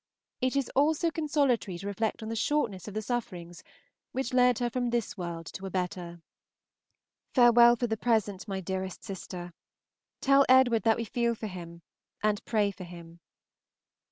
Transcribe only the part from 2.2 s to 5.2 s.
on the shortness of the sufferings which led her from this